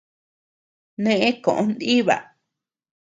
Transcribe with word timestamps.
Neʼe 1.03 1.29
koʼö 1.43 1.61
nʼiba. 1.69 2.15